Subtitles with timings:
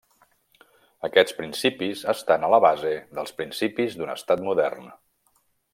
[1.09, 4.93] Aquests principis estan a la base dels principis d'un Estat modern.